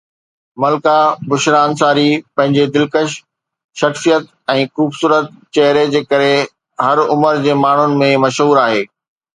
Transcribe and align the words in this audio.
ملڪه 0.63 0.95
بشرا 1.33 1.59
انصاري 1.67 2.05
پنهنجي 2.35 2.65
دلڪش 2.77 3.19
شخصيت 3.83 4.33
۽ 4.57 4.67
خوبصورت 4.79 5.31
چهري 5.59 5.85
جي 5.95 6.03
ڪري 6.13 6.35
هر 6.87 7.05
عمر 7.17 7.45
جي 7.47 7.59
ماڻهن 7.69 7.97
۾ 8.07 8.13
مشهور 8.27 8.67
آهي 8.67 8.85